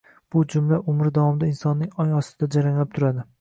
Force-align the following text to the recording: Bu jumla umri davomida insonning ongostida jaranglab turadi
Bu 0.35 0.41
jumla 0.53 0.79
umri 0.93 1.11
davomida 1.17 1.49
insonning 1.51 1.93
ongostida 2.05 2.51
jaranglab 2.57 2.97
turadi 2.99 3.29